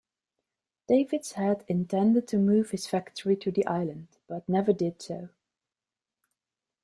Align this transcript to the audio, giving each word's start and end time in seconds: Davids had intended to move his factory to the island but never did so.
Davids 0.87 1.33
had 1.33 1.63
intended 1.67 2.27
to 2.29 2.39
move 2.39 2.71
his 2.71 2.87
factory 2.87 3.35
to 3.35 3.51
the 3.51 3.63
island 3.67 4.07
but 4.27 4.49
never 4.49 4.73
did 4.73 4.99
so. 4.99 5.29